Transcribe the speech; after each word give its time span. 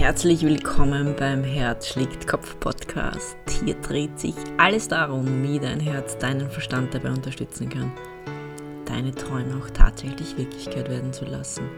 Herzlich 0.00 0.40
willkommen 0.40 1.14
beim 1.14 1.44
Herz 1.44 1.88
schlägt 1.88 2.26
Kopf 2.26 2.58
Podcast. 2.58 3.36
Hier 3.62 3.74
dreht 3.74 4.18
sich 4.18 4.34
alles 4.56 4.88
darum, 4.88 5.42
wie 5.42 5.58
dein 5.58 5.78
Herz 5.78 6.16
deinen 6.16 6.50
Verstand 6.50 6.94
dabei 6.94 7.10
unterstützen 7.10 7.68
kann, 7.68 7.92
deine 8.86 9.14
Träume 9.14 9.62
auch 9.62 9.68
tatsächlich 9.68 10.38
Wirklichkeit 10.38 10.88
werden 10.88 11.12
zu 11.12 11.26
lassen. 11.26 11.68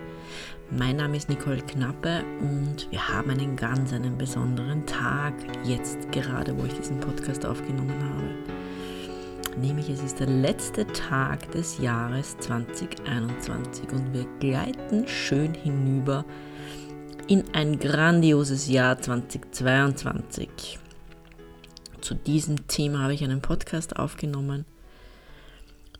Mein 0.70 0.98
Name 0.98 1.16
ist 1.16 1.30
Nicole 1.30 1.62
Knappe 1.62 2.22
und 2.40 2.88
wir 2.92 3.08
haben 3.08 3.28
einen 3.30 3.56
ganz 3.56 3.92
einen 3.92 4.16
besonderen 4.16 4.86
Tag 4.86 5.34
jetzt 5.64 6.12
gerade, 6.12 6.56
wo 6.56 6.64
ich 6.64 6.74
diesen 6.74 7.00
Podcast 7.00 7.44
aufgenommen 7.44 8.04
habe. 8.04 9.60
Nämlich 9.60 9.90
es 9.90 10.00
ist 10.00 10.20
der 10.20 10.28
letzte 10.28 10.86
Tag 10.86 11.50
des 11.50 11.78
Jahres 11.78 12.38
2021 12.38 13.90
und 13.92 14.14
wir 14.14 14.26
gleiten 14.38 15.08
schön 15.08 15.54
hinüber 15.54 16.24
in 17.32 17.54
ein 17.54 17.78
grandioses 17.78 18.68
Jahr 18.68 19.00
2022. 19.00 20.78
Zu 22.02 22.14
diesem 22.14 22.68
Thema 22.68 22.98
habe 22.98 23.14
ich 23.14 23.24
einen 23.24 23.40
Podcast 23.40 23.96
aufgenommen. 23.96 24.66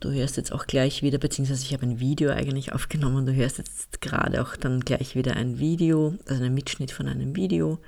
Du 0.00 0.10
hörst 0.10 0.36
jetzt 0.36 0.52
auch 0.52 0.66
gleich 0.66 1.02
wieder, 1.02 1.16
beziehungsweise 1.16 1.64
ich 1.64 1.72
habe 1.72 1.86
ein 1.86 2.00
Video 2.00 2.32
eigentlich 2.32 2.74
aufgenommen. 2.74 3.24
Du 3.24 3.32
hörst 3.32 3.56
jetzt 3.56 4.02
gerade 4.02 4.42
auch 4.42 4.56
dann 4.56 4.80
gleich 4.80 5.14
wieder 5.16 5.34
ein 5.34 5.58
Video, 5.58 6.18
also 6.28 6.45
einen 6.45 6.52
Mitschnitt 6.52 6.91
von 6.91 7.08
einem 7.08 7.34
Video. 7.34 7.78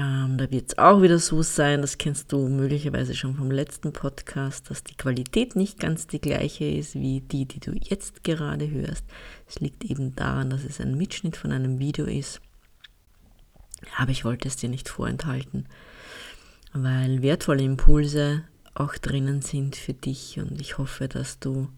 Ähm, 0.00 0.38
da 0.38 0.50
wird 0.50 0.68
es 0.70 0.78
auch 0.78 1.02
wieder 1.02 1.18
so 1.18 1.42
sein, 1.42 1.82
das 1.82 1.98
kennst 1.98 2.32
du 2.32 2.48
möglicherweise 2.48 3.14
schon 3.14 3.34
vom 3.34 3.50
letzten 3.50 3.92
Podcast, 3.92 4.70
dass 4.70 4.82
die 4.82 4.94
Qualität 4.94 5.56
nicht 5.56 5.78
ganz 5.78 6.06
die 6.06 6.22
gleiche 6.22 6.64
ist 6.64 6.94
wie 6.94 7.20
die, 7.20 7.44
die 7.44 7.60
du 7.60 7.72
jetzt 7.72 8.24
gerade 8.24 8.70
hörst. 8.70 9.04
Es 9.46 9.60
liegt 9.60 9.84
eben 9.84 10.16
daran, 10.16 10.48
dass 10.48 10.64
es 10.64 10.80
ein 10.80 10.96
Mitschnitt 10.96 11.36
von 11.36 11.52
einem 11.52 11.78
Video 11.78 12.06
ist. 12.06 12.40
Aber 13.98 14.10
ich 14.10 14.24
wollte 14.24 14.48
es 14.48 14.56
dir 14.56 14.70
nicht 14.70 14.88
vorenthalten, 14.88 15.66
weil 16.72 17.20
wertvolle 17.20 17.62
Impulse 17.62 18.44
auch 18.72 18.94
drinnen 18.94 19.42
sind 19.42 19.76
für 19.76 19.92
dich 19.92 20.38
und 20.38 20.62
ich 20.62 20.78
hoffe, 20.78 21.08
dass 21.08 21.40
du 21.40 21.68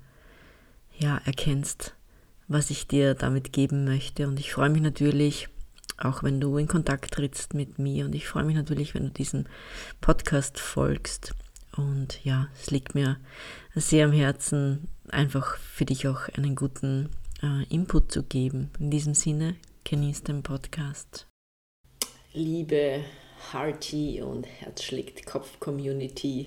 ja 0.96 1.20
erkennst, 1.24 1.96
was 2.46 2.70
ich 2.70 2.86
dir 2.86 3.14
damit 3.14 3.52
geben 3.52 3.84
möchte 3.84 4.28
und 4.28 4.38
ich 4.38 4.52
freue 4.52 4.70
mich 4.70 4.82
natürlich, 4.82 5.48
auch 6.04 6.22
wenn 6.22 6.40
du 6.40 6.56
in 6.58 6.66
Kontakt 6.66 7.14
trittst 7.14 7.54
mit 7.54 7.78
mir. 7.78 8.04
Und 8.04 8.14
ich 8.14 8.26
freue 8.26 8.44
mich 8.44 8.56
natürlich, 8.56 8.94
wenn 8.94 9.04
du 9.04 9.10
diesem 9.10 9.46
Podcast 10.00 10.58
folgst. 10.58 11.34
Und 11.76 12.22
ja, 12.24 12.48
es 12.60 12.70
liegt 12.70 12.94
mir 12.94 13.18
sehr 13.74 14.06
am 14.06 14.12
Herzen, 14.12 14.88
einfach 15.08 15.56
für 15.56 15.84
dich 15.84 16.08
auch 16.08 16.28
einen 16.36 16.54
guten 16.54 17.10
äh, 17.42 17.64
Input 17.68 18.12
zu 18.12 18.22
geben. 18.22 18.70
In 18.78 18.90
diesem 18.90 19.14
Sinne, 19.14 19.56
genieß 19.84 20.22
den 20.24 20.42
Podcast. 20.42 21.26
Liebe 22.32 23.04
Hearty 23.52 24.22
und 24.22 24.46
Herz 24.46 24.82
schlägt 24.82 25.26
Kopf 25.26 25.58
Community, 25.60 26.46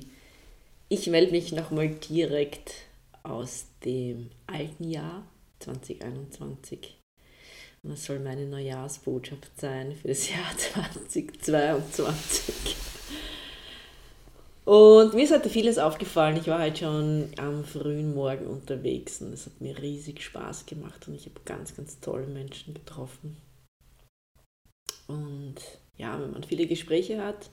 ich 0.87 1.07
melde 1.07 1.31
mich 1.31 1.51
nochmal 1.51 1.89
direkt 1.89 2.73
aus 3.23 3.65
dem 3.83 4.29
alten 4.47 4.83
Jahr 4.89 5.25
2021 5.59 6.97
das 7.89 8.05
soll 8.05 8.19
meine 8.19 8.45
Neujahrsbotschaft 8.45 9.59
sein 9.59 9.95
für 9.95 10.07
das 10.07 10.29
Jahr 10.29 10.57
2022. 11.07 12.75
Und 14.65 15.13
mir 15.13 15.23
ist 15.23 15.31
heute 15.33 15.49
vieles 15.49 15.77
aufgefallen. 15.77 16.37
Ich 16.37 16.47
war 16.47 16.59
heute 16.59 16.79
schon 16.79 17.29
am 17.37 17.63
frühen 17.63 18.15
Morgen 18.15 18.47
unterwegs 18.47 19.21
und 19.21 19.31
es 19.31 19.45
hat 19.45 19.61
mir 19.61 19.77
riesig 19.79 20.23
Spaß 20.23 20.65
gemacht 20.65 21.07
und 21.07 21.13
ich 21.13 21.25
habe 21.27 21.39
ganz, 21.45 21.75
ganz 21.75 21.99
tolle 21.99 22.25
Menschen 22.25 22.73
getroffen. 22.73 23.37
Und 25.07 25.55
ja, 25.97 26.19
wenn 26.19 26.31
man 26.31 26.43
viele 26.43 26.65
Gespräche 26.65 27.23
hat 27.23 27.51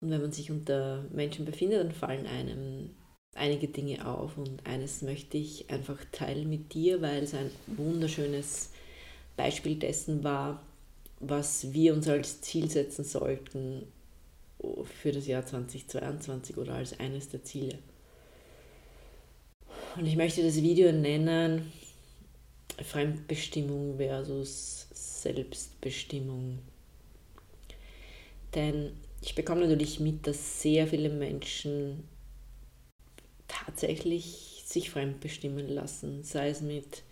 und 0.00 0.10
wenn 0.10 0.22
man 0.22 0.32
sich 0.32 0.50
unter 0.50 1.04
Menschen 1.12 1.44
befindet, 1.44 1.80
dann 1.80 1.92
fallen 1.92 2.26
einem 2.26 2.90
einige 3.34 3.68
Dinge 3.68 4.06
auf. 4.06 4.38
Und 4.38 4.66
eines 4.66 5.02
möchte 5.02 5.36
ich 5.36 5.68
einfach 5.70 5.98
teilen 6.12 6.48
mit 6.48 6.72
dir, 6.72 7.02
weil 7.02 7.22
es 7.22 7.34
ein 7.34 7.50
wunderschönes 7.66 8.70
Beispiel 9.36 9.76
dessen 9.76 10.24
war, 10.24 10.62
was 11.20 11.72
wir 11.72 11.94
uns 11.94 12.08
als 12.08 12.40
Ziel 12.40 12.70
setzen 12.70 13.04
sollten 13.04 13.86
für 15.00 15.12
das 15.12 15.26
Jahr 15.26 15.44
2022 15.44 16.56
oder 16.56 16.74
als 16.74 16.98
eines 16.98 17.28
der 17.28 17.44
Ziele. 17.44 17.78
Und 19.96 20.06
ich 20.06 20.16
möchte 20.16 20.42
das 20.42 20.56
Video 20.56 20.90
nennen 20.92 21.72
Fremdbestimmung 22.82 23.96
versus 23.96 24.88
Selbstbestimmung. 24.92 26.58
Denn 28.54 28.92
ich 29.22 29.34
bekomme 29.34 29.62
natürlich 29.62 30.00
mit, 30.00 30.26
dass 30.26 30.62
sehr 30.62 30.86
viele 30.86 31.08
Menschen 31.08 32.04
tatsächlich 33.48 34.62
sich 34.66 34.90
fremdbestimmen 34.90 35.68
lassen, 35.68 36.24
sei 36.24 36.48
es 36.48 36.60
mit 36.60 37.02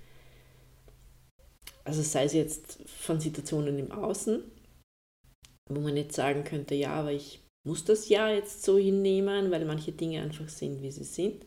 also 1.85 2.03
sei 2.03 2.25
es 2.25 2.33
jetzt 2.33 2.79
von 2.87 3.21
Situationen 3.21 3.79
im 3.79 3.93
Außen, 3.93 4.43
wo 5.71 5.81
man 5.81 5.97
jetzt 5.97 6.15
sagen 6.15 6.45
könnte, 6.45 6.75
ja, 6.75 6.95
aber 6.95 7.13
ich 7.13 7.41
muss 7.67 7.85
das 7.85 8.09
ja 8.09 8.31
jetzt 8.31 8.65
so 8.65 8.79
hinnehmen, 8.79 9.51
weil 9.51 9.65
manche 9.65 9.93
Dinge 9.93 10.23
einfach 10.23 10.49
sind, 10.49 10.83
wie 10.83 10.91
sie 10.91 11.05
sind. 11.05 11.45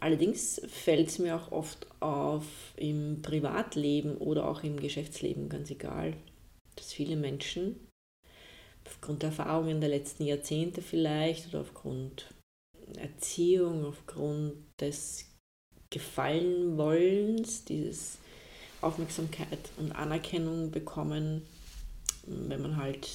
Allerdings 0.00 0.60
fällt 0.68 1.08
es 1.08 1.18
mir 1.18 1.36
auch 1.36 1.52
oft 1.52 1.86
auf 2.00 2.46
im 2.76 3.20
Privatleben 3.20 4.16
oder 4.16 4.48
auch 4.48 4.62
im 4.62 4.80
Geschäftsleben, 4.80 5.50
ganz 5.50 5.70
egal, 5.70 6.14
dass 6.76 6.92
viele 6.94 7.16
Menschen 7.16 7.76
aufgrund 8.86 9.22
der 9.22 9.30
Erfahrungen 9.30 9.80
der 9.80 9.90
letzten 9.90 10.24
Jahrzehnte 10.24 10.80
vielleicht 10.80 11.48
oder 11.48 11.60
aufgrund 11.60 12.32
Erziehung, 12.96 13.84
aufgrund 13.84 14.54
des 14.80 15.30
Gefallenwollens, 15.90 17.64
dieses 17.66 18.18
Aufmerksamkeit 18.80 19.58
und 19.78 19.92
Anerkennung 19.92 20.70
bekommen, 20.70 21.42
wenn 22.26 22.62
man 22.62 22.76
halt 22.76 23.08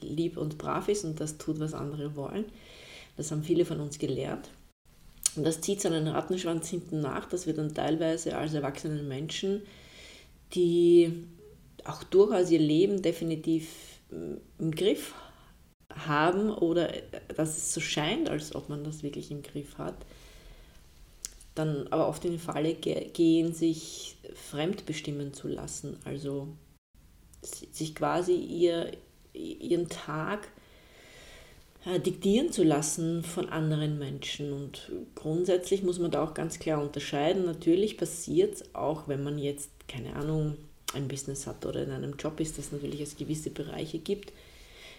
lieb 0.00 0.36
und 0.36 0.58
brav 0.58 0.88
ist 0.88 1.04
und 1.04 1.20
das 1.20 1.38
tut, 1.38 1.58
was 1.60 1.74
andere 1.74 2.16
wollen. 2.16 2.44
Das 3.16 3.30
haben 3.30 3.42
viele 3.42 3.64
von 3.64 3.80
uns 3.80 3.98
gelernt. 3.98 4.50
Und 5.36 5.44
das 5.44 5.60
zieht 5.60 5.80
so 5.80 5.88
einen 5.88 6.08
Rattenschwanz 6.08 6.68
hinten 6.68 7.00
nach, 7.00 7.28
dass 7.28 7.46
wir 7.46 7.54
dann 7.54 7.74
teilweise 7.74 8.36
als 8.36 8.54
erwachsene 8.54 9.02
Menschen, 9.02 9.62
die 10.54 11.24
auch 11.84 12.04
durchaus 12.04 12.50
ihr 12.50 12.60
Leben 12.60 13.02
definitiv 13.02 13.68
im 14.58 14.70
Griff 14.70 15.14
haben 15.90 16.50
oder 16.50 16.92
dass 17.36 17.56
es 17.56 17.74
so 17.74 17.80
scheint, 17.80 18.28
als 18.28 18.54
ob 18.54 18.68
man 18.68 18.84
das 18.84 19.02
wirklich 19.02 19.30
im 19.30 19.42
Griff 19.42 19.78
hat, 19.78 19.96
dann 21.54 21.86
aber 21.88 22.08
oft 22.08 22.24
in 22.24 22.32
die 22.32 22.38
Falle 22.38 22.74
gehen, 22.74 23.52
sich 23.52 24.16
fremdbestimmen 24.34 25.32
zu 25.32 25.48
lassen. 25.48 25.96
Also 26.04 26.48
sich 27.42 27.94
quasi 27.94 28.34
ihr, 28.34 28.92
ihren 29.32 29.88
Tag 29.88 30.48
äh, 31.84 32.00
diktieren 32.00 32.50
zu 32.50 32.64
lassen 32.64 33.22
von 33.22 33.48
anderen 33.48 33.98
Menschen. 33.98 34.52
Und 34.52 34.90
grundsätzlich 35.14 35.82
muss 35.82 35.98
man 35.98 36.10
da 36.10 36.24
auch 36.24 36.34
ganz 36.34 36.58
klar 36.58 36.82
unterscheiden. 36.82 37.44
Natürlich 37.44 37.98
passiert 37.98 38.54
es 38.54 38.74
auch, 38.74 39.06
wenn 39.06 39.22
man 39.22 39.38
jetzt, 39.38 39.70
keine 39.86 40.16
Ahnung, 40.16 40.56
ein 40.94 41.08
Business 41.08 41.46
hat 41.46 41.66
oder 41.66 41.82
in 41.82 41.90
einem 41.90 42.16
Job 42.16 42.40
ist, 42.40 42.58
dass 42.58 42.72
natürlich 42.72 43.00
es 43.00 43.16
gewisse 43.16 43.50
Bereiche 43.50 43.98
gibt, 43.98 44.32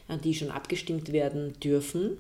äh, 0.07 0.17
die 0.17 0.33
schon 0.35 0.51
abgestimmt 0.51 1.11
werden 1.11 1.53
dürfen 1.59 2.17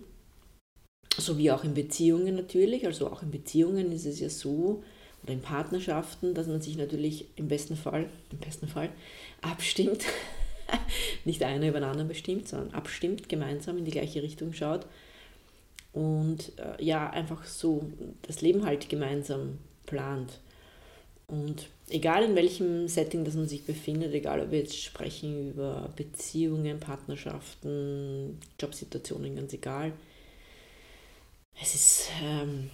so 1.17 1.37
wie 1.37 1.51
auch 1.51 1.63
in 1.63 1.73
Beziehungen 1.73 2.35
natürlich. 2.35 2.85
Also 2.85 3.09
auch 3.09 3.23
in 3.23 3.31
Beziehungen 3.31 3.91
ist 3.91 4.05
es 4.05 4.19
ja 4.19 4.29
so, 4.29 4.83
oder 5.23 5.33
in 5.33 5.41
Partnerschaften, 5.41 6.33
dass 6.33 6.47
man 6.47 6.61
sich 6.61 6.77
natürlich 6.77 7.25
im 7.35 7.47
besten 7.47 7.75
Fall, 7.75 8.09
im 8.31 8.37
besten 8.37 8.67
Fall 8.67 8.89
abstimmt, 9.41 10.05
nicht 11.25 11.43
einer 11.43 11.67
über 11.67 11.79
den 11.79 11.89
anderen 11.89 12.07
bestimmt, 12.07 12.47
sondern 12.47 12.73
abstimmt, 12.73 13.29
gemeinsam 13.29 13.77
in 13.77 13.85
die 13.85 13.91
gleiche 13.91 14.21
Richtung 14.21 14.53
schaut 14.53 14.85
und 15.95 16.51
äh, 16.57 16.83
ja, 16.83 17.09
einfach 17.09 17.45
so 17.45 17.89
das 18.23 18.41
Leben 18.41 18.65
halt 18.65 18.89
gemeinsam 18.89 19.57
plant. 19.85 20.39
Und 21.27 21.67
egal 21.89 22.23
in 22.23 22.35
welchem 22.35 22.87
Setting 22.87 23.23
das 23.23 23.35
man 23.35 23.47
sich 23.47 23.65
befindet, 23.65 24.13
egal 24.13 24.41
ob 24.41 24.51
wir 24.51 24.59
jetzt 24.59 24.77
sprechen 24.77 25.51
über 25.51 25.89
Beziehungen, 25.95 26.79
Partnerschaften, 26.79 28.37
Jobsituationen, 28.59 29.37
ganz 29.37 29.53
egal, 29.53 29.93
es 31.61 31.75
ist 31.75 32.09
ähm, 32.23 32.69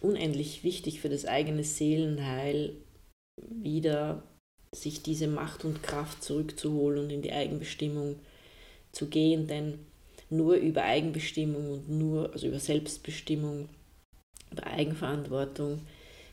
unendlich 0.00 0.64
wichtig 0.64 1.00
für 1.00 1.08
das 1.08 1.24
eigene 1.24 1.64
Seelenheil, 1.64 2.74
wieder 3.40 4.22
sich 4.74 5.02
diese 5.02 5.26
Macht 5.26 5.64
und 5.64 5.82
Kraft 5.82 6.22
zurückzuholen 6.22 7.04
und 7.04 7.10
in 7.10 7.22
die 7.22 7.32
Eigenbestimmung 7.32 8.16
zu 8.92 9.08
gehen, 9.08 9.46
denn 9.46 9.78
nur 10.30 10.54
über 10.54 10.84
Eigenbestimmung 10.84 11.70
und 11.72 11.88
nur, 11.90 12.32
also 12.32 12.46
über 12.46 12.58
Selbstbestimmung, 12.58 13.68
über 14.50 14.66
Eigenverantwortung 14.66 15.80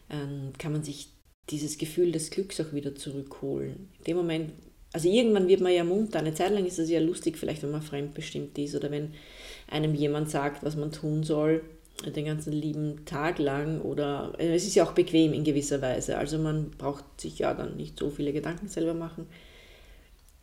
ähm, 0.10 0.54
kann 0.58 0.72
man 0.72 0.84
sich 0.84 1.10
dieses 1.50 1.78
Gefühl 1.78 2.12
des 2.12 2.30
Glücks 2.30 2.60
auch 2.62 2.74
wieder 2.74 2.96
zurückholen. 2.96 3.90
In 4.00 4.04
dem 4.06 4.18
Moment, 4.18 4.54
also 4.94 5.10
irgendwann 5.10 5.48
wird 5.48 5.62
man 5.62 5.74
ja 5.74 5.84
munter. 5.84 6.20
Eine 6.20 6.34
Zeit 6.34 6.52
lang 6.52 6.66
ist 6.66 6.80
es 6.80 6.90
ja 6.90 7.00
lustig, 7.00 7.38
vielleicht 7.38 7.64
wenn 7.64 7.72
man 7.72 7.82
fremdbestimmt 7.82 8.58
ist 8.58 8.76
oder 8.76 8.92
wenn 8.92 9.14
einem 9.70 9.94
jemand 9.96 10.30
sagt, 10.30 10.64
was 10.64 10.76
man 10.76 10.92
tun 10.92 11.24
soll, 11.24 11.64
den 12.06 12.26
ganzen 12.26 12.54
lieben 12.54 13.06
Tag 13.06 13.40
lang 13.40 13.82
oder 13.82 14.34
äh, 14.38 14.56
es 14.56 14.66
ist 14.66 14.76
ja 14.76 14.86
auch 14.86 14.94
bequem 14.94 15.34
in 15.34 15.44
gewisser 15.44 15.82
Weise. 15.82 16.18
Also 16.18 16.38
man 16.38 16.72
braucht 16.72 17.04
sich 17.20 17.40
ja 17.40 17.54
dann 17.54 17.76
nicht 17.76 18.00
so 18.00 18.10
viele 18.10 18.32
Gedanken 18.32 18.68
selber 18.70 18.94
machen. 18.94 19.28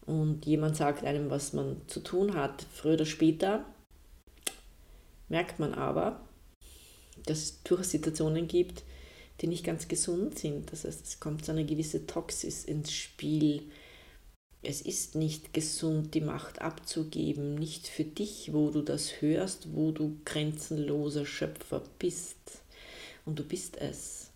Und 0.05 0.47
jemand 0.47 0.77
sagt 0.77 1.05
einem, 1.05 1.31
was 1.31 1.53
man 1.53 1.81
zu 1.89 2.01
tun 2.01 2.35
hat, 2.35 2.65
früher 2.73 2.95
oder 2.95 3.07
später, 3.07 3.65
merkt 5.29 5.59
man 5.59 5.75
aber, 5.75 6.21
dass 7.25 7.39
es 7.39 7.63
durchaus 7.65 7.91
Situationen 7.91 8.47
gibt, 8.47 8.85
die 9.41 9.49
nicht 9.49 9.65
ganz 9.65 9.89
gesund 9.89 10.39
sind. 10.39 10.71
Das 10.73 10.85
heißt, 10.85 11.07
es 11.07 11.21
kommt 11.21 11.45
so 11.45 11.53
eine 11.53 11.65
gewisse 11.65 12.07
Toxis 12.07 12.65
ins 12.65 12.93
Spiel. 12.93 13.63
Es 14.69 14.81
ist 14.81 15.15
nicht 15.15 15.55
gesund, 15.55 16.15
die 16.15 16.21
Macht 16.21 16.61
abzugeben, 16.61 17.55
nicht 17.55 17.87
für 17.87 18.03
dich, 18.03 18.53
wo 18.53 18.71
du 18.71 18.83
das 18.83 19.23
hörst, 19.23 19.77
wo 19.77 19.93
du 19.93 20.17
grenzenloser 20.25 21.25
Schöpfer 21.25 21.83
bist. 22.01 22.63
Und 23.25 23.39
du 23.39 23.45
bist 23.45 23.77
es. 23.77 24.33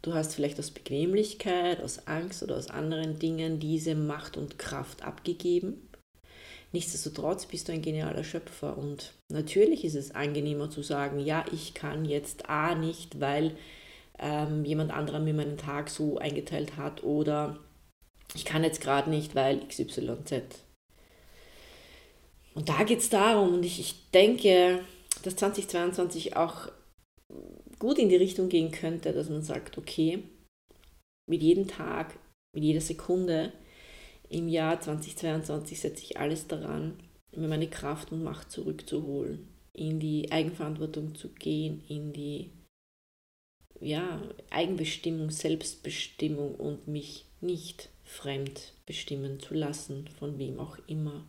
Du 0.00 0.14
hast 0.14 0.34
vielleicht 0.34 0.58
aus 0.58 0.70
Bequemlichkeit, 0.70 1.82
aus 1.82 2.06
Angst 2.06 2.42
oder 2.42 2.56
aus 2.56 2.70
anderen 2.70 3.18
Dingen 3.18 3.60
diese 3.60 3.94
Macht 3.94 4.38
und 4.38 4.58
Kraft 4.58 5.02
abgegeben. 5.02 5.90
Nichtsdestotrotz 6.72 7.44
bist 7.44 7.68
du 7.68 7.72
ein 7.72 7.82
genialer 7.82 8.24
Schöpfer 8.24 8.78
und 8.78 9.12
natürlich 9.30 9.84
ist 9.84 9.94
es 9.94 10.14
angenehmer 10.14 10.70
zu 10.70 10.82
sagen, 10.82 11.20
ja, 11.20 11.44
ich 11.52 11.74
kann 11.74 12.06
jetzt 12.06 12.48
A 12.48 12.74
nicht, 12.74 13.20
weil 13.20 13.54
ähm, 14.18 14.64
jemand 14.64 14.90
anderer 14.90 15.20
mir 15.20 15.34
meinen 15.34 15.58
Tag 15.58 15.90
so 15.90 16.16
eingeteilt 16.16 16.78
hat 16.78 17.04
oder 17.04 17.58
ich 18.34 18.44
kann 18.44 18.64
jetzt 18.64 18.80
gerade 18.80 19.10
nicht, 19.10 19.34
weil 19.34 19.66
XYZ. 19.66 20.32
Und 22.54 22.68
da 22.68 22.84
geht 22.84 23.00
es 23.00 23.08
darum, 23.08 23.54
und 23.54 23.64
ich, 23.64 23.80
ich 23.80 24.10
denke, 24.10 24.84
dass 25.22 25.36
2022 25.36 26.36
auch 26.36 26.68
gut 27.78 27.98
in 27.98 28.08
die 28.08 28.16
Richtung 28.16 28.48
gehen 28.48 28.70
könnte, 28.70 29.12
dass 29.12 29.28
man 29.28 29.42
sagt, 29.42 29.78
okay, 29.78 30.22
mit 31.26 31.42
jedem 31.42 31.66
Tag, 31.66 32.18
mit 32.54 32.64
jeder 32.64 32.80
Sekunde 32.80 33.52
im 34.28 34.48
Jahr 34.48 34.80
2022 34.80 35.80
setze 35.80 36.02
ich 36.02 36.18
alles 36.18 36.46
daran, 36.46 36.98
mir 37.34 37.48
meine 37.48 37.68
Kraft 37.68 38.12
und 38.12 38.22
Macht 38.22 38.50
zurückzuholen, 38.50 39.48
in 39.72 39.98
die 39.98 40.30
Eigenverantwortung 40.30 41.14
zu 41.14 41.30
gehen, 41.30 41.82
in 41.88 42.12
die 42.12 42.50
ja, 43.80 44.22
Eigenbestimmung, 44.50 45.30
Selbstbestimmung 45.30 46.54
und 46.54 46.86
mich 46.86 47.26
nicht 47.40 47.90
fremd 48.04 48.72
bestimmen 48.86 49.40
zu 49.40 49.54
lassen, 49.54 50.08
von 50.18 50.38
wem 50.38 50.60
auch 50.60 50.78
immer, 50.86 51.24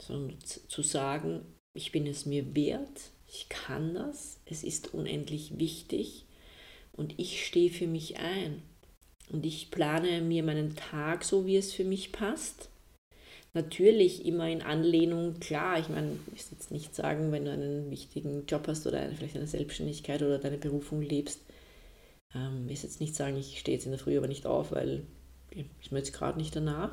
sondern 0.00 0.38
zu 0.40 0.82
sagen, 0.82 1.42
ich 1.74 1.92
bin 1.92 2.06
es 2.06 2.26
mir 2.26 2.54
wert, 2.54 3.10
ich 3.28 3.48
kann 3.48 3.94
das, 3.94 4.40
es 4.46 4.64
ist 4.64 4.94
unendlich 4.94 5.58
wichtig 5.58 6.24
und 6.92 7.18
ich 7.18 7.46
stehe 7.46 7.70
für 7.70 7.86
mich 7.86 8.18
ein. 8.18 8.62
Und 9.30 9.46
ich 9.46 9.70
plane 9.70 10.20
mir 10.22 10.42
meinen 10.42 10.74
Tag 10.74 11.24
so, 11.24 11.46
wie 11.46 11.56
es 11.56 11.72
für 11.72 11.84
mich 11.84 12.10
passt. 12.10 12.68
Natürlich 13.52 14.26
immer 14.26 14.48
in 14.48 14.62
Anlehnung, 14.62 15.38
klar, 15.38 15.78
ich 15.78 15.88
meine, 15.88 16.18
ich 16.34 16.50
will 16.50 16.58
jetzt 16.58 16.70
nicht 16.72 16.94
sagen, 16.94 17.30
wenn 17.30 17.44
du 17.44 17.52
einen 17.52 17.90
wichtigen 17.90 18.46
Job 18.46 18.66
hast 18.66 18.86
oder 18.86 19.00
eine, 19.00 19.14
vielleicht 19.14 19.36
eine 19.36 19.46
Selbstständigkeit 19.46 20.22
oder 20.22 20.38
deine 20.38 20.58
Berufung 20.58 21.02
lebst, 21.02 21.40
ähm, 22.34 22.68
ich 22.68 22.82
will 22.82 22.90
jetzt 22.90 23.00
nicht 23.00 23.14
sagen, 23.14 23.36
ich 23.36 23.58
stehe 23.58 23.76
jetzt 23.76 23.86
in 23.86 23.92
der 23.92 24.00
Früh 24.00 24.16
aber 24.16 24.28
nicht 24.28 24.46
auf, 24.46 24.72
weil 24.72 25.04
ist 25.80 25.92
mir 25.92 26.02
gerade 26.02 26.38
nicht 26.38 26.54
danach. 26.54 26.90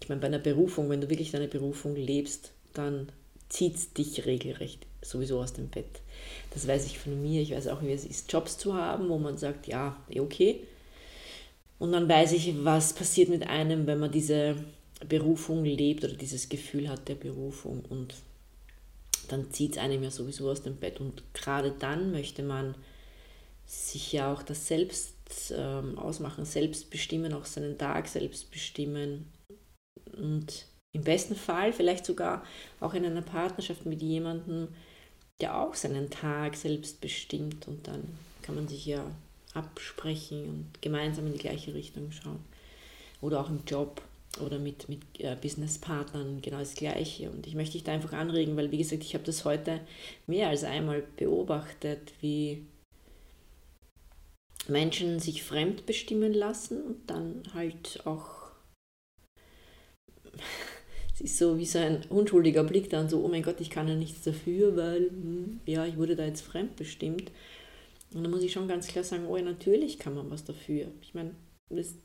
Ich 0.00 0.08
meine, 0.08 0.20
bei 0.20 0.26
einer 0.26 0.38
Berufung, 0.38 0.90
wenn 0.90 1.00
du 1.00 1.10
wirklich 1.10 1.30
deine 1.30 1.48
Berufung 1.48 1.94
lebst, 1.96 2.52
dann 2.72 3.08
zieht 3.48 3.76
es 3.76 3.92
dich 3.92 4.24
regelrecht 4.24 4.86
sowieso 5.02 5.40
aus 5.40 5.52
dem 5.52 5.68
Bett. 5.68 6.00
Das 6.52 6.66
weiß 6.66 6.86
ich 6.86 6.98
von 6.98 7.20
mir. 7.20 7.42
Ich 7.42 7.52
weiß 7.52 7.68
auch, 7.68 7.82
wie 7.82 7.92
es 7.92 8.04
ist, 8.04 8.32
Jobs 8.32 8.56
zu 8.56 8.74
haben, 8.74 9.08
wo 9.08 9.18
man 9.18 9.36
sagt, 9.36 9.66
ja, 9.66 9.96
eh 10.08 10.20
okay. 10.20 10.60
Und 11.78 11.92
dann 11.92 12.08
weiß 12.08 12.32
ich, 12.32 12.64
was 12.64 12.94
passiert 12.94 13.28
mit 13.28 13.46
einem, 13.46 13.86
wenn 13.86 13.98
man 13.98 14.12
diese 14.12 14.56
Berufung 15.08 15.64
lebt 15.64 16.04
oder 16.04 16.14
dieses 16.14 16.48
Gefühl 16.48 16.88
hat 16.88 17.08
der 17.08 17.16
Berufung 17.16 17.84
und 17.88 18.14
dann 19.28 19.50
zieht 19.50 19.72
es 19.72 19.78
einem 19.78 20.02
ja 20.02 20.10
sowieso 20.10 20.50
aus 20.50 20.62
dem 20.62 20.76
Bett. 20.76 21.00
Und 21.00 21.22
gerade 21.34 21.72
dann 21.76 22.12
möchte 22.12 22.42
man 22.42 22.74
sich 23.66 24.12
ja 24.12 24.32
auch 24.32 24.42
das 24.42 24.68
selbst 24.68 25.14
ähm, 25.56 25.98
ausmachen, 25.98 26.44
selbst 26.44 26.90
bestimmen, 26.90 27.32
auch 27.32 27.44
seinen 27.44 27.78
Tag 27.78 28.08
selbst 28.08 28.50
bestimmen. 28.50 29.32
Und 30.16 30.66
im 30.92 31.02
besten 31.02 31.34
Fall 31.34 31.72
vielleicht 31.72 32.04
sogar 32.04 32.44
auch 32.80 32.94
in 32.94 33.04
einer 33.04 33.22
Partnerschaft 33.22 33.86
mit 33.86 34.02
jemandem, 34.02 34.68
der 35.40 35.58
auch 35.58 35.74
seinen 35.74 36.10
Tag 36.10 36.56
selbst 36.56 37.00
bestimmt. 37.00 37.66
Und 37.68 37.86
dann 37.86 38.02
kann 38.42 38.54
man 38.54 38.68
sich 38.68 38.86
ja 38.86 39.04
absprechen 39.54 40.48
und 40.48 40.82
gemeinsam 40.82 41.26
in 41.26 41.32
die 41.32 41.38
gleiche 41.38 41.74
Richtung 41.74 42.12
schauen. 42.12 42.40
Oder 43.20 43.40
auch 43.40 43.48
im 43.48 43.60
Job 43.66 44.02
oder 44.40 44.58
mit, 44.58 44.88
mit 44.88 45.02
äh, 45.18 45.36
Businesspartnern 45.40 46.40
genau 46.40 46.58
das 46.58 46.74
Gleiche. 46.74 47.30
Und 47.30 47.46
ich 47.46 47.54
möchte 47.54 47.74
dich 47.74 47.84
da 47.84 47.92
einfach 47.92 48.12
anregen, 48.12 48.56
weil 48.56 48.70
wie 48.70 48.78
gesagt, 48.78 49.02
ich 49.02 49.14
habe 49.14 49.24
das 49.24 49.44
heute 49.44 49.80
mehr 50.26 50.48
als 50.48 50.64
einmal 50.64 51.02
beobachtet, 51.16 52.12
wie 52.20 52.64
Menschen 54.68 55.18
sich 55.18 55.42
fremd 55.42 55.86
bestimmen 55.86 56.32
lassen 56.32 56.82
und 56.82 57.10
dann 57.10 57.42
halt 57.54 58.00
auch, 58.04 58.50
es 61.14 61.20
ist 61.20 61.38
so 61.38 61.58
wie 61.58 61.66
so 61.66 61.78
ein 61.78 62.04
unschuldiger 62.08 62.64
Blick 62.64 62.90
dann 62.90 63.08
so, 63.08 63.24
oh 63.24 63.28
mein 63.28 63.42
Gott, 63.42 63.60
ich 63.60 63.70
kann 63.70 63.88
ja 63.88 63.94
nichts 63.94 64.22
dafür, 64.22 64.76
weil, 64.76 65.10
hm, 65.10 65.60
ja, 65.66 65.86
ich 65.86 65.96
wurde 65.96 66.16
da 66.16 66.24
jetzt 66.24 66.42
fremd 66.42 66.76
bestimmt. 66.76 67.30
Und 68.14 68.24
da 68.24 68.30
muss 68.30 68.42
ich 68.42 68.52
schon 68.52 68.68
ganz 68.68 68.86
klar 68.86 69.04
sagen, 69.04 69.26
oh 69.26 69.36
ja, 69.36 69.42
natürlich 69.42 69.98
kann 69.98 70.14
man 70.14 70.30
was 70.30 70.44
dafür. 70.44 70.88
Ich 71.00 71.14
meine, 71.14 71.34
das 71.70 71.86
ist 71.86 71.98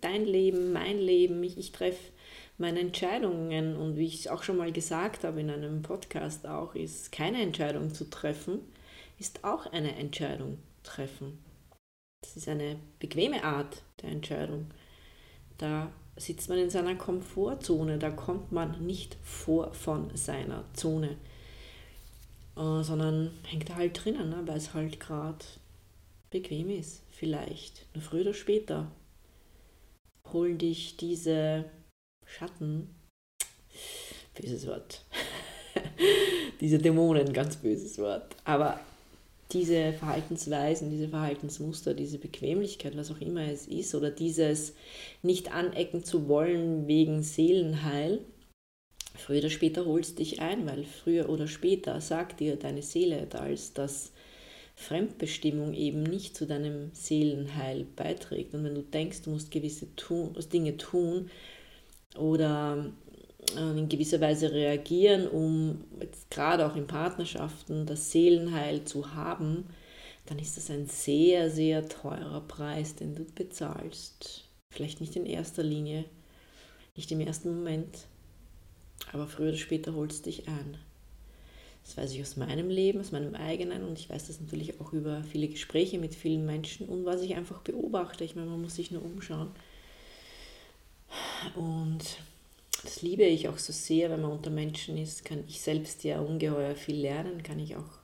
dein 0.00 0.24
Leben, 0.24 0.72
mein 0.72 0.98
Leben, 0.98 1.42
ich, 1.42 1.58
ich 1.58 1.72
treffe 1.72 2.12
meine 2.58 2.80
Entscheidungen 2.80 3.76
und 3.76 3.96
wie 3.96 4.06
ich 4.06 4.20
es 4.20 4.26
auch 4.26 4.42
schon 4.42 4.56
mal 4.56 4.72
gesagt 4.72 5.24
habe 5.24 5.40
in 5.40 5.50
einem 5.50 5.82
Podcast 5.82 6.46
auch, 6.46 6.74
ist 6.74 7.12
keine 7.12 7.40
Entscheidung 7.40 7.94
zu 7.94 8.08
treffen, 8.08 8.60
ist 9.18 9.44
auch 9.44 9.66
eine 9.66 9.96
Entscheidung 9.96 10.58
treffen. 10.82 11.38
Das 12.22 12.36
ist 12.36 12.48
eine 12.48 12.78
bequeme 12.98 13.42
Art 13.42 13.82
der 14.02 14.10
Entscheidung. 14.10 14.66
Da 15.58 15.90
sitzt 16.16 16.48
man 16.48 16.58
in 16.58 16.70
seiner 16.70 16.94
Komfortzone, 16.94 17.98
da 17.98 18.10
kommt 18.10 18.52
man 18.52 18.84
nicht 18.84 19.16
vor 19.22 19.72
von 19.72 20.14
seiner 20.16 20.64
Zone, 20.74 21.16
äh, 22.56 22.82
sondern 22.82 23.30
hängt 23.44 23.68
da 23.68 23.76
halt 23.76 24.04
drinnen, 24.04 24.30
ne, 24.30 24.42
weil 24.44 24.56
es 24.56 24.74
halt 24.74 25.00
gerade 25.00 25.44
bequem 26.30 26.70
ist, 26.70 27.02
vielleicht. 27.10 27.86
Nur 27.94 28.02
früher 28.02 28.22
oder 28.22 28.34
später 28.34 28.90
holen 30.32 30.58
dich 30.58 30.96
diese 30.96 31.64
Schatten, 32.26 32.94
böses 34.34 34.66
Wort, 34.66 35.04
diese 36.60 36.78
Dämonen, 36.78 37.32
ganz 37.32 37.56
böses 37.56 37.98
Wort, 37.98 38.36
aber 38.44 38.78
diese 39.52 39.92
Verhaltensweisen, 39.92 40.90
diese 40.90 41.08
Verhaltensmuster, 41.08 41.94
diese 41.94 42.18
Bequemlichkeit, 42.18 42.96
was 42.96 43.10
auch 43.10 43.20
immer 43.20 43.46
es 43.50 43.66
ist, 43.66 43.94
oder 43.94 44.10
dieses 44.10 44.74
nicht 45.22 45.52
anecken 45.52 46.04
zu 46.04 46.28
wollen 46.28 46.86
wegen 46.86 47.22
Seelenheil, 47.22 48.20
früher 49.14 49.38
oder 49.38 49.50
später 49.50 49.84
holst 49.84 50.18
dich 50.18 50.40
ein, 50.40 50.66
weil 50.66 50.84
früher 50.84 51.28
oder 51.28 51.46
später 51.46 52.00
sagt 52.00 52.40
dir 52.40 52.56
deine 52.56 52.82
Seele 52.82 53.26
als 53.32 53.72
dass 53.72 54.12
Fremdbestimmung 54.80 55.74
eben 55.74 56.02
nicht 56.02 56.34
zu 56.34 56.46
deinem 56.46 56.90
Seelenheil 56.94 57.84
beiträgt. 57.96 58.54
Und 58.54 58.64
wenn 58.64 58.74
du 58.74 58.82
denkst, 58.82 59.22
du 59.22 59.30
musst 59.30 59.50
gewisse 59.50 59.94
tun, 59.94 60.34
Dinge 60.52 60.78
tun 60.78 61.30
oder 62.16 62.90
in 63.56 63.88
gewisser 63.88 64.20
Weise 64.20 64.52
reagieren, 64.52 65.26
um 65.28 65.84
gerade 66.30 66.66
auch 66.66 66.76
in 66.76 66.86
Partnerschaften 66.86 67.86
das 67.86 68.10
Seelenheil 68.10 68.84
zu 68.84 69.14
haben, 69.14 69.66
dann 70.26 70.38
ist 70.38 70.56
das 70.56 70.70
ein 70.70 70.86
sehr, 70.86 71.50
sehr 71.50 71.88
teurer 71.88 72.40
Preis, 72.42 72.94
den 72.94 73.14
du 73.14 73.24
bezahlst. 73.24 74.44
Vielleicht 74.72 75.00
nicht 75.00 75.16
in 75.16 75.26
erster 75.26 75.62
Linie, 75.62 76.04
nicht 76.96 77.10
im 77.10 77.20
ersten 77.20 77.54
Moment, 77.56 78.06
aber 79.12 79.26
früher 79.26 79.48
oder 79.48 79.56
später 79.56 79.94
holst 79.94 80.26
du 80.26 80.30
dich 80.30 80.46
ein. 80.48 80.78
Das 81.84 81.96
weiß 81.96 82.12
ich 82.12 82.20
aus 82.20 82.36
meinem 82.36 82.68
Leben, 82.68 83.00
aus 83.00 83.10
meinem 83.10 83.34
eigenen 83.34 83.84
und 83.84 83.98
ich 83.98 84.10
weiß 84.10 84.28
das 84.28 84.40
natürlich 84.40 84.80
auch 84.80 84.92
über 84.92 85.24
viele 85.24 85.48
Gespräche 85.48 85.98
mit 85.98 86.14
vielen 86.14 86.46
Menschen 86.46 86.88
und 86.88 87.04
was 87.04 87.22
ich 87.22 87.34
einfach 87.34 87.62
beobachte. 87.62 88.22
Ich 88.22 88.36
meine, 88.36 88.50
man 88.50 88.62
muss 88.62 88.76
sich 88.76 88.90
nur 88.90 89.04
umschauen. 89.04 89.50
Und 91.56 92.18
das 92.82 93.02
liebe 93.02 93.24
ich 93.24 93.48
auch 93.48 93.58
so 93.58 93.72
sehr, 93.72 94.10
wenn 94.10 94.22
man 94.22 94.32
unter 94.32 94.50
Menschen 94.50 94.96
ist, 94.98 95.24
kann 95.24 95.44
ich 95.48 95.60
selbst 95.60 96.04
ja 96.04 96.20
ungeheuer 96.20 96.74
viel 96.76 96.96
lernen, 96.96 97.42
kann 97.42 97.58
ich 97.58 97.76
auch 97.76 97.98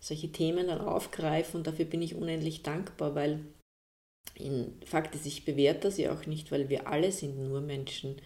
solche 0.00 0.32
Themen 0.32 0.68
dann 0.68 0.80
aufgreifen 0.80 1.58
und 1.58 1.66
dafür 1.66 1.84
bin 1.84 2.02
ich 2.02 2.14
unendlich 2.14 2.62
dankbar, 2.62 3.14
weil 3.14 3.40
In 4.34 4.74
Fakt 4.86 5.14
ist, 5.14 5.26
ich 5.26 5.44
bewerte 5.44 5.80
das 5.88 5.98
ja 5.98 6.12
auch 6.14 6.26
nicht, 6.26 6.50
weil 6.52 6.68
wir 6.68 6.86
alle 6.88 7.12
sind 7.12 7.38
nur 7.48 7.60
Menschen. 7.60 8.16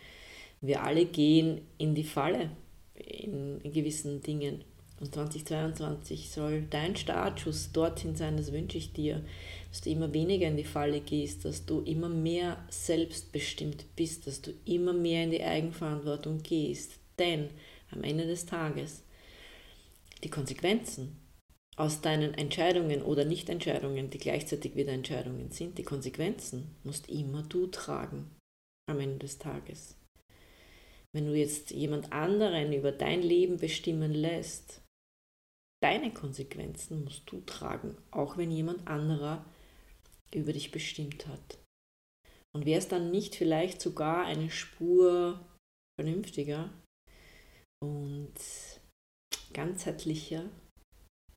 Wir 0.61 0.83
alle 0.83 1.07
gehen 1.07 1.63
in 1.79 1.95
die 1.95 2.05
Falle 2.05 2.51
in, 2.95 3.61
in 3.63 3.73
gewissen 3.73 4.23
Dingen. 4.23 4.65
Und 5.01 5.13
2022 5.13 6.31
soll 6.31 6.63
dein 6.71 6.95
Startschuss 6.97 7.73
dorthin 7.73 8.15
sein, 8.15 8.37
das 8.37 8.53
wünsche 8.53 8.79
ich 8.79 8.93
dir, 8.93 9.25
dass 9.71 9.81
du 9.81 9.91
immer 9.91 10.13
weniger 10.15 10.47
in 10.47 10.57
die 10.57 10.65
Falle 10.65 11.01
gehst, 11.01 11.45
dass 11.45 11.67
du 11.67 11.81
immer 11.81 12.09
mehr 12.09 12.65
selbstbestimmt 12.71 13.85
bist, 13.97 14.27
dass 14.27 14.41
du 14.41 14.53
immer 14.65 14.93
mehr 14.93 15.25
in 15.25 15.31
die 15.33 15.43
Eigenverantwortung 15.43 16.43
gehst. 16.43 16.93
Denn 17.19 17.51
am 17.91 18.05
Ende 18.05 18.27
des 18.27 18.47
Tages, 18.47 19.03
die 20.23 20.31
Konsequenzen 20.31 21.17
aus 21.77 22.01
deinen 22.01 22.35
Entscheidungen 22.35 23.03
oder 23.03 23.25
Nichtentscheidungen, 23.25 24.11
die 24.11 24.19
gleichzeitig 24.19 24.77
wieder 24.77 24.93
Entscheidungen 24.93 25.51
sind, 25.51 25.77
die 25.77 25.83
Konsequenzen 25.83 26.77
musst 26.85 27.09
immer 27.09 27.43
du 27.43 27.67
tragen 27.67 28.31
am 28.89 29.01
Ende 29.01 29.19
des 29.19 29.39
Tages. 29.39 29.97
Wenn 31.13 31.27
du 31.27 31.35
jetzt 31.35 31.71
jemand 31.71 32.13
anderen 32.13 32.73
über 32.73 32.93
dein 32.93 33.23
Leben 33.23 33.59
bestimmen 33.59 34.13
lässt, 34.13 34.84
deine 35.85 36.15
Konsequenzen 36.15 37.05
musst 37.05 37.31
du 37.31 37.43
tragen, 37.43 37.95
auch 38.11 38.39
wenn 38.39 38.51
jemand 38.51 38.89
anderer 38.89 39.45
über 40.35 40.55
dich 40.55 40.71
bestimmt 40.71 41.27
hat. 41.27 41.59
Und 42.55 42.65
wäre 42.65 42.79
es 42.79 42.89
dann 42.89 43.11
nicht 43.11 43.35
vielleicht 43.35 43.83
sogar 43.83 44.25
eine 44.25 44.51
Spur 44.51 45.47
vernünftiger 46.01 46.71
und 47.83 48.33
ganzheitlicher 49.53 50.45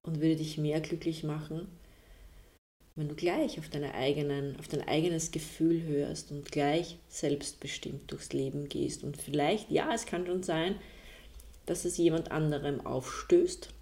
und 0.06 0.22
würde 0.22 0.38
dich 0.38 0.58
mehr 0.58 0.80
glücklich 0.80 1.26
machen, 1.26 1.68
wenn 2.96 3.10
du 3.10 3.16
gleich 3.16 3.60
auf, 3.60 3.68
deine 3.68 3.96
eigenen, 3.96 4.58
auf 4.60 4.70
dein 4.70 4.88
eigenes 4.88 5.32
Gefühl 5.32 5.84
hörst 5.84 6.32
und 6.32 6.50
gleich 6.50 7.00
selbstbestimmt 7.10 8.10
durchs 8.10 8.32
Leben 8.32 8.70
gehst. 8.70 9.04
Und 9.04 9.18
vielleicht, 9.18 9.70
ja, 9.70 9.94
es 9.94 10.06
kann 10.06 10.26
schon 10.26 10.42
sein, 10.42 10.80
dass 11.66 11.84
es 11.84 11.98
jemand 11.98 12.32
anderem 12.32 12.86
aufstößt 12.86 13.74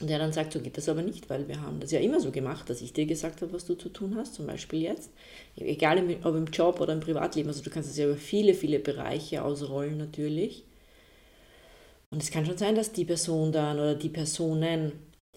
der 0.00 0.18
dann 0.18 0.32
sagt, 0.32 0.52
so 0.52 0.60
geht 0.60 0.76
das 0.76 0.88
aber 0.88 1.02
nicht, 1.02 1.28
weil 1.28 1.48
wir 1.48 1.60
haben 1.60 1.80
das 1.80 1.90
ja 1.90 1.98
immer 1.98 2.20
so 2.20 2.30
gemacht, 2.30 2.70
dass 2.70 2.82
ich 2.82 2.92
dir 2.92 3.06
gesagt 3.06 3.42
habe, 3.42 3.52
was 3.52 3.66
du 3.66 3.74
zu 3.74 3.88
tun 3.88 4.14
hast, 4.16 4.34
zum 4.34 4.46
Beispiel 4.46 4.82
jetzt. 4.82 5.10
Egal 5.56 5.98
ob 6.22 6.34
im 6.36 6.46
Job 6.46 6.80
oder 6.80 6.92
im 6.92 7.00
Privatleben, 7.00 7.48
also 7.48 7.62
du 7.62 7.70
kannst 7.70 7.90
es 7.90 7.96
ja 7.96 8.06
über 8.06 8.16
viele, 8.16 8.54
viele 8.54 8.78
Bereiche 8.78 9.42
ausrollen 9.42 9.96
natürlich. 9.96 10.64
Und 12.10 12.22
es 12.22 12.30
kann 12.30 12.46
schon 12.46 12.56
sein, 12.58 12.74
dass 12.74 12.92
die 12.92 13.04
Person 13.04 13.52
dann 13.52 13.78
oder 13.78 13.94
die 13.94 14.08
Personen 14.08 14.92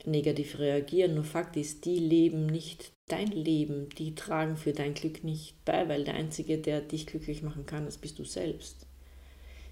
negativ 0.06 0.60
reagieren. 0.60 1.16
Nur 1.16 1.24
Fakt 1.24 1.58
ist, 1.58 1.86
die 1.86 1.98
leben 1.98 2.46
nicht 2.46 2.92
dein 3.08 3.28
Leben, 3.28 3.90
die 3.98 4.16
tragen 4.16 4.58
für 4.58 4.74
dein 4.74 4.94
Glück 4.94 5.24
nicht 5.24 5.64
bei, 5.66 5.90
weil 5.90 6.04
der 6.04 6.14
Einzige, 6.14 6.58
der 6.58 6.82
dich 6.82 7.08
glücklich 7.08 7.42
machen 7.44 7.66
kann, 7.66 7.86
das 7.86 7.98
bist 7.98 8.20
du 8.20 8.24
selbst, 8.24 8.88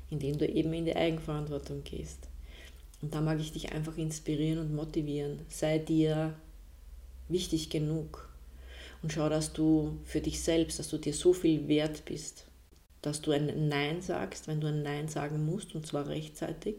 indem 0.09 0.37
du 0.37 0.47
eben 0.47 0.73
in 0.73 0.85
die 0.85 0.95
Eigenverantwortung 0.95 1.83
gehst. 1.83 2.27
Und 3.01 3.13
da 3.13 3.21
mag 3.21 3.39
ich 3.39 3.53
dich 3.53 3.71
einfach 3.71 3.97
inspirieren 3.97 4.59
und 4.59 4.75
motivieren. 4.75 5.45
Sei 5.49 5.79
dir 5.79 6.35
wichtig 7.29 7.69
genug 7.69 8.29
und 9.01 9.13
schau, 9.13 9.29
dass 9.29 9.53
du 9.53 9.97
für 10.03 10.21
dich 10.21 10.41
selbst, 10.41 10.79
dass 10.79 10.89
du 10.89 10.97
dir 10.97 11.13
so 11.13 11.33
viel 11.33 11.67
wert 11.67 12.03
bist, 12.05 12.45
dass 13.01 13.21
du 13.21 13.31
ein 13.31 13.69
Nein 13.69 14.01
sagst, 14.01 14.47
wenn 14.47 14.59
du 14.59 14.67
ein 14.67 14.83
Nein 14.83 15.07
sagen 15.07 15.45
musst, 15.45 15.75
und 15.75 15.87
zwar 15.87 16.07
rechtzeitig, 16.07 16.75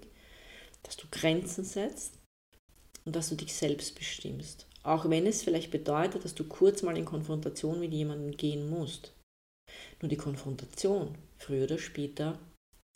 dass 0.83 0.97
du 0.97 1.07
Grenzen 1.11 1.65
setzt 1.65 2.15
und 3.05 3.17
dass 3.17 3.31
du 3.31 3.37
dich 3.37 3.55
selbst 3.55 3.95
bestimmst. 3.95 4.67
Auch 4.83 5.09
wenn 5.09 5.27
es 5.27 5.43
vielleicht 5.43 5.71
bedeutet, 5.71 6.25
dass 6.25 6.35
du 6.35 6.45
kurz 6.45 6.83
mal 6.83 6.97
in 6.97 7.05
Konfrontation 7.05 7.81
mit 7.81 7.93
jemandem 7.93 8.37
gehen 8.37 8.69
musst. 8.69 9.13
Nur 10.01 10.09
die 10.09 10.17
Konfrontation, 10.17 11.15
früher 11.39 11.65
oder 11.65 11.79
später, 11.79 12.39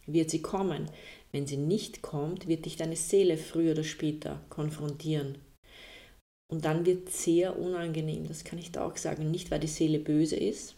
wird 0.06 0.30
sie 0.30 0.42
kommen. 0.42 0.90
Wenn 1.34 1.48
sie 1.48 1.56
nicht 1.56 2.00
kommt, 2.00 2.46
wird 2.46 2.64
dich 2.64 2.76
deine 2.76 2.94
Seele 2.94 3.36
früher 3.36 3.72
oder 3.72 3.82
später 3.82 4.40
konfrontieren. 4.50 5.38
Und 6.48 6.64
dann 6.64 6.86
wird 6.86 7.08
es 7.08 7.24
sehr 7.24 7.58
unangenehm, 7.58 8.28
das 8.28 8.44
kann 8.44 8.60
ich 8.60 8.70
da 8.70 8.86
auch 8.86 8.96
sagen. 8.96 9.32
Nicht, 9.32 9.50
weil 9.50 9.58
die 9.58 9.66
Seele 9.66 9.98
böse 9.98 10.36
ist, 10.36 10.76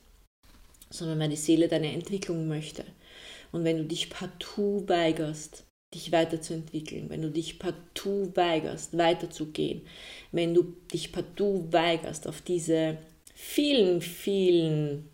sondern 0.88 1.18
weil 1.18 1.28
die 1.28 1.36
Seele 1.36 1.68
deine 1.68 1.92
Entwicklung 1.92 2.48
möchte. 2.48 2.86
Und 3.52 3.64
wenn 3.64 3.76
du 3.76 3.84
dich 3.84 4.08
partout 4.08 4.84
weigerst, 4.86 5.66
dich 5.92 6.10
weiterzuentwickeln, 6.10 7.10
wenn 7.10 7.20
du 7.20 7.30
dich 7.30 7.58
partout 7.58 8.32
weigerst, 8.34 8.96
weiterzugehen, 8.96 9.82
wenn 10.32 10.54
du 10.54 10.75
dich 10.90 11.12
partout 11.12 11.66
weigerst, 11.70 12.26
auf 12.26 12.40
diese 12.40 12.96
vielen, 13.34 14.00
vielen 14.00 15.10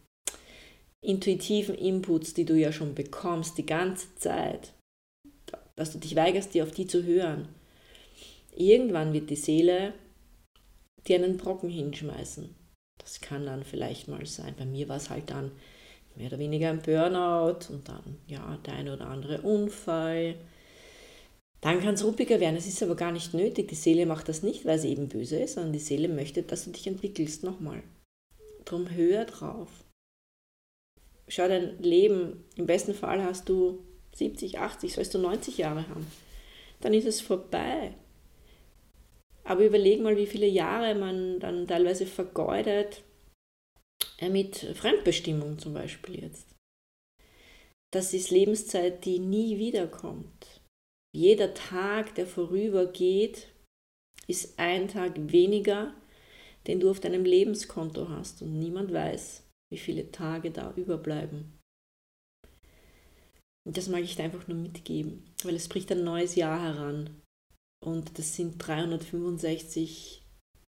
intuitiven 1.05 1.75
Inputs, 1.75 2.33
die 2.33 2.45
du 2.45 2.55
ja 2.55 2.71
schon 2.71 2.95
bekommst, 2.95 3.59
die 3.59 3.67
ganze 3.67 4.15
Zeit, 4.15 4.73
dass 5.77 5.93
du 5.93 5.99
dich 5.99 6.17
weigerst, 6.17 6.55
die 6.55 6.63
auf 6.63 6.73
die 6.73 6.87
zu 6.87 7.05
hören. 7.05 7.49
Irgendwann 8.57 9.13
wird 9.13 9.31
die 9.31 9.37
Seele 9.37 9.95
dir 11.07 11.17
einen 11.17 11.37
Brocken 11.37 11.71
hinschmeißen. 11.71 12.55
Das 12.99 13.21
kann 13.21 13.47
dann 13.47 13.65
vielleicht 13.65 14.09
mal 14.09 14.25
sein. 14.27 14.55
Bei 14.57 14.67
mir 14.67 14.89
war 14.89 14.97
es 14.97 15.11
halt 15.11 15.31
dann 15.31 15.51
mehr 16.15 16.29
oder 16.29 16.39
weniger 16.39 16.71
ein 16.71 16.83
Burnout 16.83 17.73
und 17.73 17.89
dann 17.89 18.19
ja 18.27 18.59
der 18.67 18.75
eine 18.75 18.95
oder 18.95 19.07
andere 19.07 19.41
Unfall 19.41 20.37
dann 21.63 21.81
kann 21.81 21.95
es 21.95 22.05
ruppiger 22.05 22.41
werden. 22.41 22.57
Es 22.57 22.67
ist 22.67 22.83
aber 22.83 22.97
gar 22.97 23.13
nicht 23.13 23.35
nötig. 23.35 23.69
Die 23.69 23.77
Seele 23.77 24.05
macht 24.05 24.29
das 24.29 24.43
nicht, 24.43 24.67
weil 24.67 24.81
sie 24.81 24.89
eben 24.89 25.09
böse 25.09 25.39
ist, 25.39 25.55
sondern 25.55 25.73
die 25.73 25.79
Seele 25.79 26.09
möchte, 26.09 26.43
dass 26.43 26.65
du 26.65 26.73
dich 26.73 26.89
entwickelst. 26.89 27.45
Nochmal. 27.45 27.85
Drum 28.65 28.91
hör 28.91 29.25
drauf. 29.25 29.69
Schau 31.29 31.47
dein 31.47 31.81
Leben. 31.81 32.45
Im 32.57 32.67
besten 32.67 32.95
Fall 32.95 33.23
hast 33.23 33.49
du 33.49 33.79
70, 34.15 34.59
80, 34.59 34.95
sollst 34.95 35.15
du 35.15 35.19
90 35.19 35.59
Jahre 35.59 35.89
haben. 35.89 36.07
Dann 36.81 36.95
ist 36.95 37.07
es 37.07 37.21
vorbei. 37.21 37.95
Aber 39.45 39.65
überleg 39.65 40.01
mal, 40.01 40.17
wie 40.17 40.27
viele 40.27 40.47
Jahre 40.47 40.95
man 40.95 41.41
dann 41.41 41.67
teilweise 41.67 42.07
vergeudet 42.07 43.03
äh, 44.19 44.29
mit 44.29 44.57
Fremdbestimmung 44.57 45.59
zum 45.59 45.75
Beispiel 45.75 46.23
jetzt. 46.23 46.47
Das 47.93 48.15
ist 48.15 48.31
Lebenszeit, 48.31 49.05
die 49.05 49.19
nie 49.19 49.59
wiederkommt. 49.59 50.61
Jeder 51.15 51.53
Tag, 51.53 52.15
der 52.15 52.27
vorübergeht, 52.27 53.49
ist 54.29 54.59
ein 54.59 54.89
Tag 54.89 55.13
weniger, 55.33 55.95
den 56.67 56.81
du 56.81 56.91
auf 56.91 57.01
deinem 57.01 57.25
Lebenskonto 57.25 58.09
hast 58.09 58.41
und 58.41 58.59
niemand 58.59 58.93
weiß, 58.93 59.43
wie 59.71 59.79
viele 59.79 60.11
Tage 60.11 60.51
da 60.51 60.73
überbleiben. 60.77 61.59
Und 63.65 63.77
das 63.77 63.89
mag 63.89 64.03
ich 64.03 64.17
dir 64.17 64.25
einfach 64.25 64.49
nur 64.49 64.59
mitgeben, 64.59 65.23
weil 65.45 65.55
es 65.55 65.69
bricht 65.69 65.91
ein 65.93 66.05
neues 66.05 66.35
Jahr 66.35 66.61
heran. 66.61 67.11
Und 67.85 68.19
das 68.19 68.35
sind 68.35 68.59
365, 68.59 70.23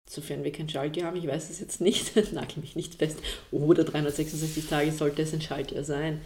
sofern 0.09 0.45
wir 0.45 0.53
kein 0.53 0.69
Schaltjahr 0.69 1.09
haben, 1.09 1.17
ich 1.17 1.27
weiß 1.27 1.51
es 1.51 1.61
jetzt 1.61 1.81
nicht, 1.81 2.15
nagel 2.33 2.61
mich 2.61 2.77
nicht 2.77 2.97
fest, 2.97 3.19
oder 3.51 3.85
366 3.85 4.67
Tage 4.67 4.93
sollte 4.93 5.23
es 5.23 5.35
ein 5.35 5.41
Schaltjahr 5.41 5.85
sein 5.85 6.21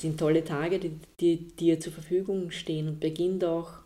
sind 0.00 0.18
tolle 0.18 0.44
Tage, 0.44 0.78
die, 0.78 0.98
die 1.20 1.48
dir 1.48 1.80
zur 1.80 1.92
Verfügung 1.92 2.50
stehen 2.50 2.88
und 2.88 3.00
beginn 3.00 3.38
doch 3.38 3.80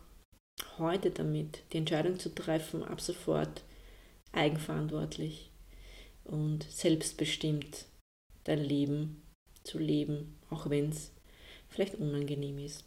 heute 0.77 1.11
damit, 1.11 1.59
die 1.73 1.77
Entscheidung 1.77 2.19
zu 2.19 2.33
treffen, 2.33 2.83
ab 2.83 3.01
sofort 3.01 3.63
eigenverantwortlich 4.31 5.51
und 6.23 6.63
selbstbestimmt 6.69 7.85
dein 8.45 8.59
Leben 8.59 9.21
zu 9.63 9.79
leben, 9.79 10.37
auch 10.49 10.69
wenn 10.69 10.89
es 10.89 11.11
vielleicht 11.75 11.95
unangenehm 11.95 12.57
ist, 12.59 12.85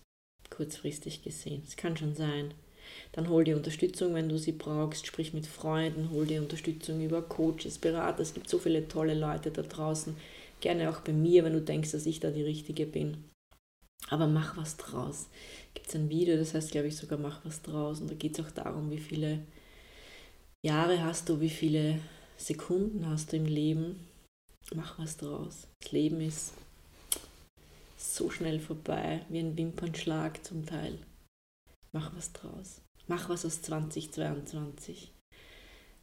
kurzfristig 0.51 1.23
gesehen. 1.23 1.63
Es 1.67 1.77
kann 1.77 1.97
schon 1.97 2.15
sein. 2.15 2.55
Dann 3.13 3.29
hol 3.29 3.45
dir 3.45 3.57
Unterstützung, 3.57 4.15
wenn 4.15 4.31
du 4.31 4.39
sie 4.39 4.53
brauchst, 4.53 5.07
sprich 5.07 5.35
mit 5.35 5.47
Freunden, 5.47 6.11
hol 6.11 6.27
dir 6.27 6.41
Unterstützung 6.41 7.03
über 7.03 7.21
Coaches, 7.21 7.79
Berater. 7.79 8.21
Es 8.23 8.33
gibt 8.33 8.49
so 8.49 8.59
viele 8.59 8.89
tolle 8.89 9.15
Leute 9.15 9.51
da 9.51 9.63
draußen, 9.63 10.17
Gerne 10.61 10.91
auch 10.91 11.01
bei 11.01 11.13
mir, 11.13 11.45
wenn 11.45 11.53
du 11.53 11.61
denkst, 11.61 11.93
dass 11.93 12.07
ich 12.07 12.21
da 12.21 12.31
die 12.31 12.43
Richtige 12.43 12.87
bin. 12.87 13.25
Aber 14.09 14.27
mach 14.27 14.57
was 14.57 14.77
draus. 14.77 15.29
Gibt 15.75 15.89
es 15.89 15.95
ein 15.95 16.09
Video, 16.09 16.37
das 16.37 16.55
heißt, 16.55 16.73
glaube 16.73 16.89
ich, 16.89 16.97
sogar 16.97 17.19
mach 17.19 17.45
was 17.45 17.63
draus. 17.63 18.01
Und 18.01 18.11
da 18.11 18.15
geht 18.15 18.39
es 18.39 18.45
auch 18.45 18.51
darum, 18.51 18.91
wie 18.91 18.99
viele 18.99 19.41
Jahre 20.65 21.05
hast 21.05 21.29
du, 21.29 21.41
wie 21.41 21.51
viele 21.51 22.01
Sekunden 22.37 23.07
hast 23.07 23.33
du 23.33 23.37
im 23.37 23.47
Leben. 23.47 24.09
Mach 24.75 24.99
was 24.99 25.17
draus. 25.17 25.69
Das 25.81 25.93
Leben 25.93 26.21
ist 26.21 26.55
so 27.99 28.31
schnell 28.31 28.61
vorbei, 28.61 29.25
wie 29.29 29.41
ein 29.41 29.57
Wimpernschlag 29.57 30.45
zum 30.45 30.65
Teil. 30.65 30.99
Mach 31.93 32.15
was 32.17 32.33
draus. 32.33 32.81
Mach 33.07 33.29
was 33.29 33.45
aus 33.45 33.63
2022. 33.63 35.13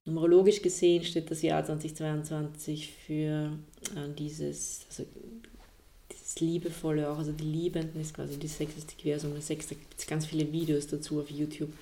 Numerologisch 0.06 0.62
gesehen 0.62 1.04
steht 1.04 1.32
das 1.32 1.42
Jahr 1.42 1.66
2022 1.66 2.92
für 2.92 3.58
äh, 3.96 4.14
dieses, 4.18 4.86
also 4.90 5.06
dieses 6.12 6.40
Liebevolle 6.40 7.10
auch, 7.10 7.18
also 7.18 7.32
die 7.32 7.44
Liebenden 7.44 8.02
ist 8.02 8.14
quasi 8.14 8.38
die 8.38 8.48
Sex 8.48 8.78
ist 8.78 8.92
die 8.92 9.02
Quersumme 9.02 9.42
Sex, 9.42 9.68
da 9.68 9.76
gibt 9.76 9.98
es 9.98 10.06
ganz 10.06 10.28
viele 10.28 10.52
Videos 10.52 10.88
dazu 10.88 11.22
auf 11.22 11.32
YouTube 11.32 11.74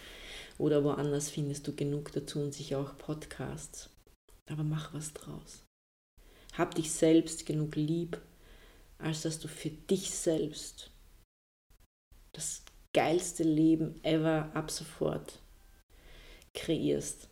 oder 0.57 0.83
woanders 0.83 1.29
findest 1.29 1.67
du 1.67 1.75
genug 1.75 2.11
dazu 2.13 2.39
und 2.39 2.53
sicher 2.53 2.79
auch 2.79 2.97
Podcasts. 2.97 3.89
Aber 4.49 4.63
mach 4.63 4.93
was 4.93 5.13
draus. 5.13 5.63
Hab 6.53 6.75
dich 6.75 6.91
selbst 6.91 7.45
genug 7.45 7.75
lieb, 7.75 8.21
als 9.03 9.23
dass 9.23 9.39
du 9.39 9.47
für 9.47 9.69
dich 9.69 10.11
selbst 10.11 10.89
das 12.31 12.63
geilste 12.93 13.43
Leben 13.43 14.03
ever 14.03 14.49
ab 14.53 14.71
sofort 14.71 15.39
kreierst. 16.53 17.27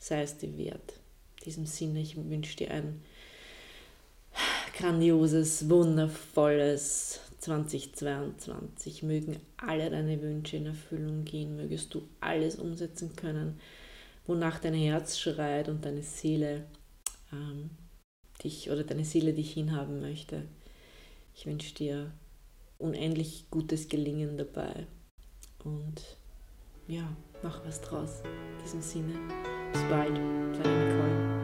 Sei 0.00 0.22
es 0.22 0.38
dir 0.38 0.56
wert. 0.56 0.94
In 1.38 1.44
diesem 1.44 1.66
Sinne, 1.66 2.00
ich 2.00 2.16
wünsche 2.16 2.56
dir 2.56 2.70
ein 2.70 3.02
grandioses, 4.76 5.68
wundervolles 5.68 7.20
2022. 7.38 9.02
Mögen 9.02 9.40
alle 9.56 9.90
deine 9.90 10.20
Wünsche 10.22 10.56
in 10.56 10.66
Erfüllung 10.66 11.24
gehen, 11.24 11.56
mögest 11.56 11.92
du 11.94 12.02
alles 12.20 12.56
umsetzen 12.56 13.14
können, 13.16 13.60
wonach 14.26 14.58
dein 14.58 14.74
Herz 14.74 15.18
schreit 15.18 15.68
und 15.68 15.84
deine 15.84 16.02
Seele 16.02 16.64
ähm, 17.32 17.70
dich 18.42 18.70
oder 18.70 18.84
deine 18.84 19.04
Seele 19.04 19.34
dich 19.34 19.52
hinhaben 19.52 20.00
möchte. 20.00 20.44
Ich 21.34 21.46
wünsche 21.46 21.74
dir 21.74 22.12
unendlich 22.78 23.46
gutes 23.50 23.88
Gelingen 23.88 24.36
dabei 24.36 24.86
und 25.64 26.18
ja, 26.88 27.16
mach 27.42 27.64
was 27.64 27.80
draus. 27.80 28.22
In 28.24 28.64
diesem 28.64 28.82
Sinne, 28.82 29.14
bis 29.72 29.82
bald, 29.88 30.16
deine 30.16 30.94
Nicole. 30.94 31.39